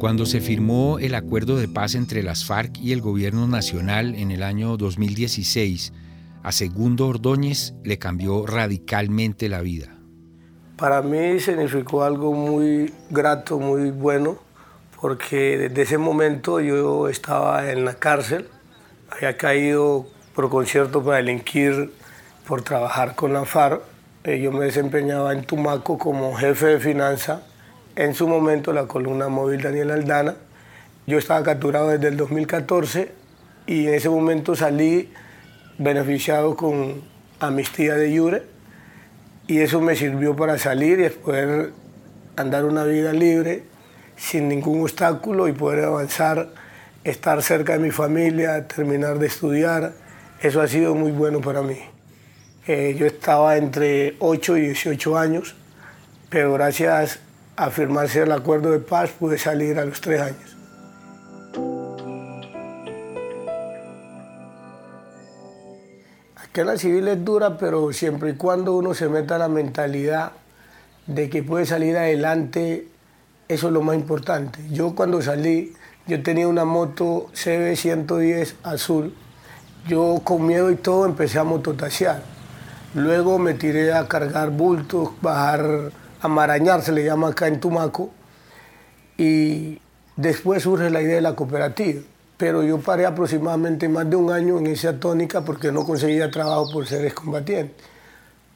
[0.00, 4.30] Cuando se firmó el acuerdo de paz entre las FARC y el gobierno nacional en
[4.30, 5.92] el año 2016,
[6.42, 9.94] a Segundo Ordóñez le cambió radicalmente la vida.
[10.78, 14.38] Para mí significó algo muy grato, muy bueno,
[14.98, 18.48] porque desde ese momento yo estaba en la cárcel,
[19.10, 21.92] había caído por concierto para delinquir,
[22.48, 23.82] por trabajar con la FARC.
[24.24, 27.42] Eh, yo me desempeñaba en Tumaco como jefe de finanzas,
[27.96, 30.36] en su momento la columna móvil Daniel Aldana.
[31.06, 33.12] Yo estaba capturado desde el 2014
[33.66, 35.12] y en ese momento salí
[35.78, 37.02] beneficiado con
[37.40, 38.42] amnistía de Jure
[39.46, 41.72] y eso me sirvió para salir y poder
[42.36, 43.64] andar una vida libre
[44.16, 46.50] sin ningún obstáculo y poder avanzar,
[47.04, 49.92] estar cerca de mi familia, terminar de estudiar.
[50.42, 51.78] Eso ha sido muy bueno para mí.
[52.66, 55.56] Eh, yo estaba entre 8 y 18 años,
[56.28, 57.20] pero gracias
[57.60, 60.56] a firmarse el acuerdo de paz pude salir a los 3 años.
[66.52, 70.32] que la civil es dura, pero siempre y cuando uno se meta la mentalidad
[71.06, 72.88] de que puede salir adelante,
[73.46, 74.58] eso es lo más importante.
[74.72, 75.74] Yo cuando salí,
[76.08, 79.14] yo tenía una moto CB110 azul,
[79.86, 82.20] yo con miedo y todo empecé a mototasear.
[82.94, 88.10] Luego me tiré a cargar bultos, bajar, a marañar, se le llama acá en Tumaco,
[89.16, 89.80] y
[90.16, 92.00] después surge la idea de la cooperativa
[92.40, 96.72] pero yo paré aproximadamente más de un año en esa tónica porque no conseguía trabajo
[96.72, 97.74] por ser excombatiente.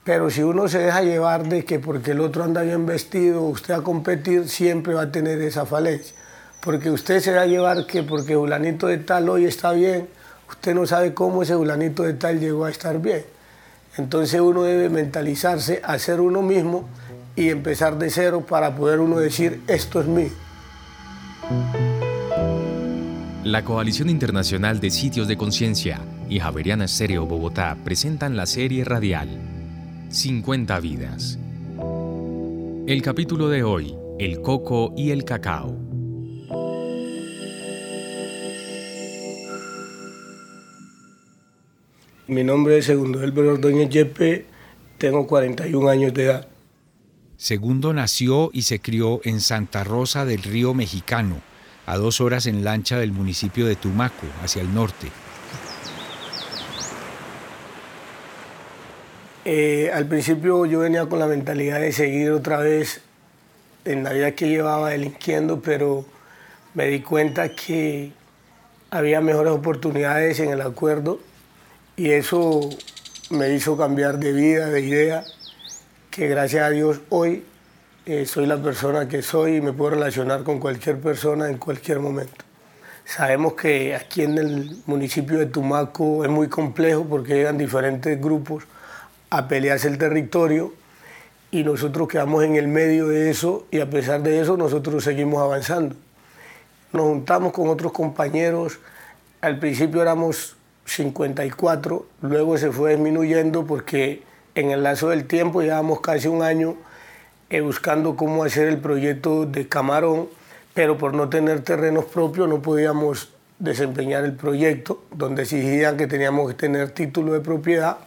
[0.02, 3.74] Pero si uno se deja llevar de que porque el otro anda bien vestido, usted
[3.74, 6.16] a competir, siempre va a tener esa falencia.
[6.62, 10.08] Porque usted se va a llevar que porque fulanito de tal hoy está bien,
[10.48, 13.26] usted no sabe cómo ese fulanito de tal llegó a estar bien.
[13.98, 16.88] Entonces uno debe mentalizarse a ser uno mismo
[17.36, 20.30] y empezar de cero para poder uno decir, esto es mío.
[23.42, 29.28] La Coalición Internacional de Sitios de Conciencia y Javeriana Estéreo Bogotá presentan la serie radial
[30.08, 31.39] 50 vidas.
[32.86, 35.77] El capítulo de hoy, el coco y el cacao.
[42.27, 44.46] Mi nombre es Segundo Elber Ordóñez Yepe,
[44.96, 46.53] tengo 41 años de edad.
[47.44, 51.42] Segundo nació y se crió en Santa Rosa del Río Mexicano,
[51.84, 55.08] a dos horas en lancha del municipio de Tumaco, hacia el norte.
[59.44, 63.02] Eh, al principio yo venía con la mentalidad de seguir otra vez
[63.84, 66.06] en la vida que llevaba delinquiendo, pero
[66.72, 68.12] me di cuenta que
[68.90, 71.20] había mejores oportunidades en el acuerdo
[71.94, 72.70] y eso
[73.28, 75.24] me hizo cambiar de vida, de idea,
[76.14, 77.42] que gracias a Dios hoy
[78.07, 81.98] eh, soy la persona que soy y me puedo relacionar con cualquier persona en cualquier
[81.98, 82.45] momento.
[83.05, 88.63] Sabemos que aquí en el municipio de Tumaco es muy complejo porque llegan diferentes grupos
[89.29, 90.73] a pelearse el territorio
[91.51, 95.42] y nosotros quedamos en el medio de eso y a pesar de eso nosotros seguimos
[95.42, 95.96] avanzando.
[96.92, 98.79] Nos juntamos con otros compañeros,
[99.41, 100.55] al principio éramos
[100.85, 104.23] 54, luego se fue disminuyendo porque
[104.54, 106.76] en el lazo del tiempo llevamos casi un año
[107.50, 110.28] eh, buscando cómo hacer el proyecto de Camarón,
[110.74, 116.48] pero por no tener terrenos propios no podíamos desempeñar el proyecto, donde exigían que teníamos
[116.48, 117.98] que tener título de propiedad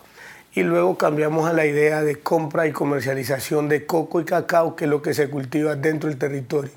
[0.53, 4.85] y luego cambiamos a la idea de compra y comercialización de coco y cacao, que
[4.85, 6.71] es lo que se cultiva dentro del territorio.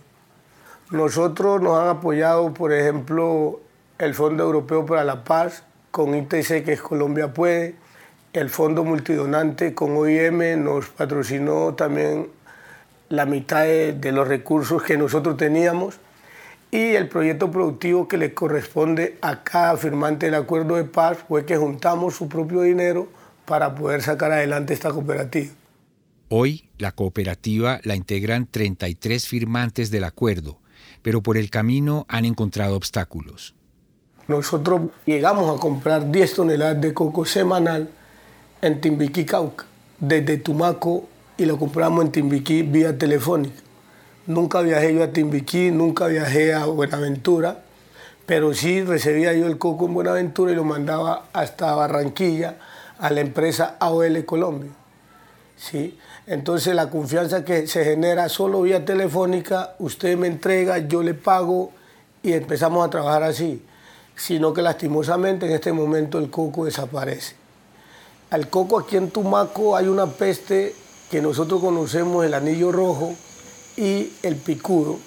[0.91, 3.61] Nosotros nos han apoyado, por ejemplo,
[3.99, 7.77] el Fondo Europeo para la Paz con ITC, que es Colombia Puede,
[8.33, 12.29] el Fondo Multidonante con OIM nos patrocinó también
[13.09, 15.97] la mitad de, los recursos que nosotros teníamos
[16.71, 21.45] y el proyecto productivo que le corresponde a cada firmante del acuerdo de paz fue
[21.45, 23.09] que juntamos su propio dinero
[23.47, 25.53] para poder sacar adelante esta cooperativa.
[26.29, 30.59] Hoy la cooperativa la integran 33 firmantes del acuerdo,
[31.03, 33.57] pero por el camino han encontrado obstáculos.
[34.29, 37.91] Nosotros llegamos a comprar 10 toneladas de coco semanal
[38.63, 39.65] en Timbiquí, Cauca,
[39.99, 41.05] desde Tumaco
[41.37, 43.63] y lo compramos en Timbiquí vía telefónica.
[44.27, 47.63] Nunca viajé yo a Timbiquí, nunca viajé a Buenaventura,
[48.27, 52.57] pero sí recibía yo el coco en Buenaventura y lo mandaba hasta Barranquilla
[52.99, 54.71] a la empresa AOL Colombia.
[55.57, 55.99] ¿sí?
[56.27, 61.73] Entonces la confianza que se genera solo vía telefónica, usted me entrega, yo le pago
[62.23, 63.65] y empezamos a trabajar así.
[64.15, 67.40] Sino que lastimosamente en este momento el coco desaparece.
[68.31, 70.73] Al coco aquí en Tumaco hay una peste
[71.11, 73.17] que nosotros conocemos el anillo rojo
[73.77, 74.99] y el picudo.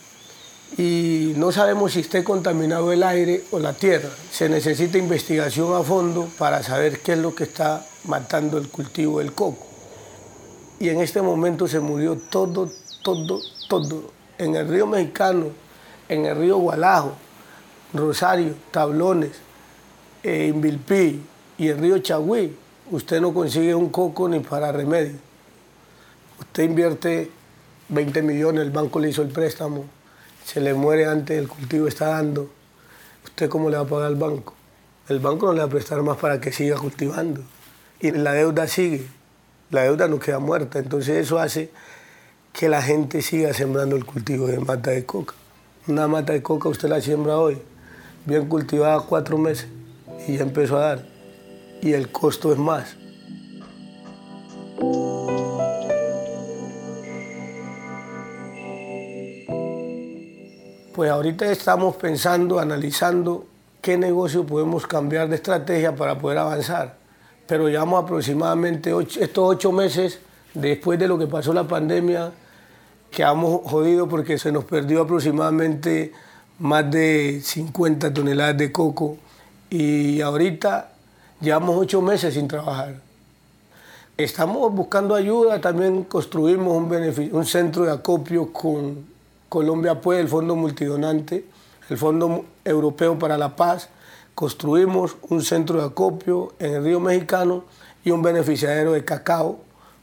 [0.77, 4.09] y no sabemos si esté contaminado el aire o la tierra.
[4.31, 9.19] Se necesita investigación a fondo para saber qué es lo que está matando el cultivo
[9.19, 9.65] del coco.
[10.79, 12.69] Y en este momento se murió todo,
[13.03, 14.11] todo, todo.
[14.37, 15.45] En el río Mexicano,
[16.09, 17.13] en el río Gualajo,
[17.93, 19.31] Rosario, Tablones,
[20.23, 21.21] eh, Invilpí
[21.57, 22.57] y el río Chagüí,
[22.93, 25.15] usted no consigue un coco ni para remedio.
[26.39, 27.31] Usted invierte
[27.89, 29.85] 20 millones, el banco le hizo el préstamo,
[30.45, 32.51] se le muere antes, el cultivo está dando.
[33.23, 34.53] ¿Usted cómo le va a pagar al banco?
[35.09, 37.41] El banco no le va a prestar más para que siga cultivando.
[37.99, 39.07] Y la deuda sigue,
[39.71, 40.77] la deuda no queda muerta.
[40.77, 41.71] Entonces eso hace
[42.51, 45.33] que la gente siga sembrando el cultivo de mata de coca.
[45.87, 47.57] Una mata de coca usted la siembra hoy,
[48.25, 49.67] bien cultivada cuatro meses
[50.27, 51.12] y ya empezó a dar.
[51.83, 52.95] Y el costo es más.
[60.95, 63.45] Pues ahorita estamos pensando, analizando
[63.81, 66.95] qué negocio podemos cambiar de estrategia para poder avanzar.
[67.45, 70.19] Pero llevamos aproximadamente estos ocho meses
[70.53, 72.31] después de lo que pasó la pandemia,
[73.11, 76.13] quedamos jodidos porque se nos perdió aproximadamente
[76.59, 79.17] más de 50 toneladas de coco
[79.69, 80.92] y ahorita
[81.41, 82.95] llevamos ocho meses sin trabajar.
[84.17, 89.05] Estamos buscando ayuda, también construimos un, un centro de acopio con
[89.49, 91.45] Colombia Puede, el Fondo Multidonante,
[91.89, 93.89] el Fondo Europeo para la Paz,
[94.35, 97.63] construimos un centro de acopio en el río Mexicano
[98.03, 99.59] y un beneficiario de cacao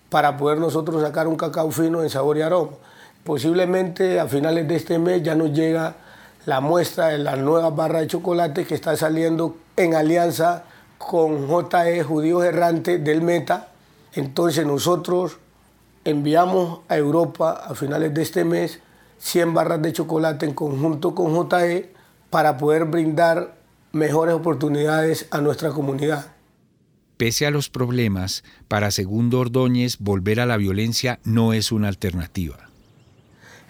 [0.09, 2.73] para poder nosotros sacar un cacao fino en sabor y aroma.
[3.25, 5.95] Posiblemente a finales de este mes ya nos llega
[6.47, 10.65] la muestra de la nueva barra de chocolate que está saliendo en alianza
[11.01, 13.73] con JE Judíos Errantes del Meta.
[14.13, 15.39] Entonces nosotros
[16.05, 18.81] enviamos a Europa a finales de este mes
[19.19, 21.91] 100 barras de chocolate en conjunto con JE
[22.29, 23.57] para poder brindar
[23.93, 26.27] mejores oportunidades a nuestra comunidad.
[27.17, 32.69] Pese a los problemas, para Segundo Ordóñez volver a la violencia no es una alternativa.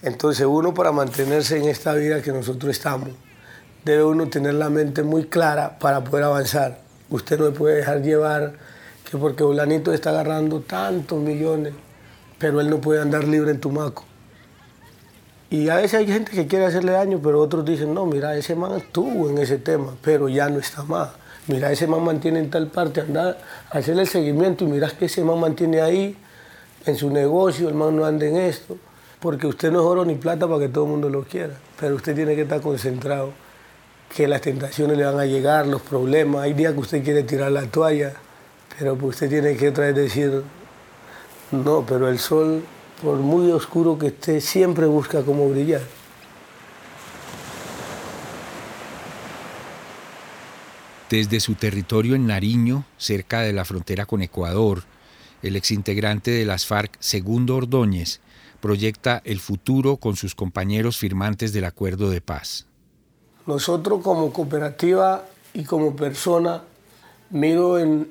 [0.03, 3.11] Entonces uno para mantenerse en esta vida que nosotros estamos,
[3.85, 6.90] debe uno tener la mente muy clara para poder avanzar.
[7.11, 8.55] Usted no puede dejar llevar
[9.11, 11.75] que porque Bolanito está agarrando tantos millones,
[12.39, 14.05] pero él no puede andar libre en Tumaco.
[15.51, 18.55] Y a veces hay gente que quiere hacerle daño, pero otros dicen, no, mira, ese
[18.55, 21.11] man estuvo en ese tema, pero ya no está más.
[21.49, 23.37] Mira, ese man mantiene en tal parte, anda
[23.71, 26.17] a hacerle el seguimiento y miras que ese man mantiene ahí
[26.87, 28.77] en su negocio, el man no anda en esto,
[29.19, 31.97] porque usted no es oro ni plata para que todo el mundo lo quiera, pero
[31.97, 33.33] usted tiene que estar concentrado,
[34.15, 37.53] que las tentaciones le van a llegar, los problemas, hay días que usted quiere tirar
[37.53, 38.13] la toalla,
[38.79, 40.43] pero pues usted tiene que otra vez decir,
[41.53, 42.63] no, pero el sol
[43.03, 45.83] por muy oscuro que esté, siempre busca cómo brillar.
[51.09, 54.85] Desde su territorio en Nariño, cerca de la frontera con Ecuador,
[55.43, 58.21] el exintegrante de las FARC, Segundo Ordóñez,
[58.61, 62.67] proyecta el futuro con sus compañeros firmantes del acuerdo de paz.
[63.51, 66.63] Nosotros como cooperativa y como persona,
[67.31, 68.09] miro en,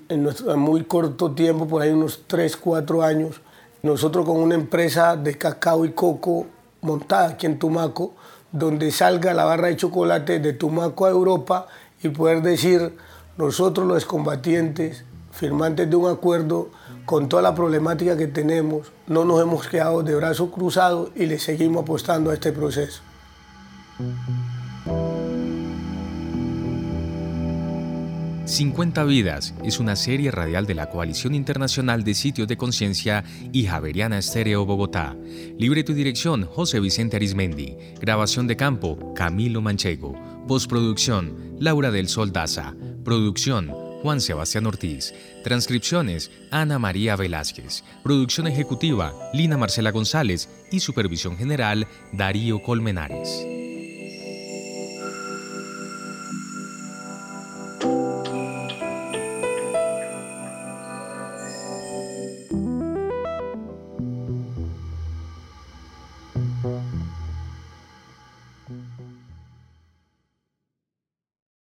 [0.58, 3.40] muy corto tiempo, por ahí unos 3, 4 años,
[3.82, 6.46] nosotros con una empresa de cacao y coco
[6.82, 8.16] montada aquí en Tumaco,
[8.52, 11.68] donde salga la barra de chocolate de Tumaco a Europa
[12.04, 12.98] y poder decir,
[13.38, 16.68] nosotros los combatientes, firmantes de un acuerdo,
[17.06, 21.40] con toda la problemática que tenemos, no nos hemos quedado de brazos cruzados y le
[21.40, 23.02] seguimos apostando a este proceso.
[28.50, 33.68] 50 Vidas es una serie radial de la Coalición Internacional de Sitios de Conciencia y
[33.68, 35.16] Javeriana Estéreo Bogotá.
[35.60, 37.78] Libreto y dirección José Vicente Arismendi.
[38.02, 40.16] Grabación de campo Camilo Manchego.
[40.48, 42.74] Postproducción Laura del Sol Daza.
[43.06, 43.70] Producción
[44.02, 45.14] Juan Sebastián Ortiz.
[45.44, 47.84] Transcripciones Ana María Velázquez.
[48.04, 53.46] Producción ejecutiva Lina Marcela González y supervisión general Darío Colmenares.